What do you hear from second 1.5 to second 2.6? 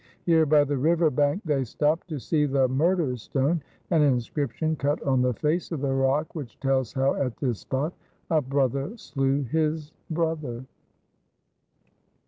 stopped to see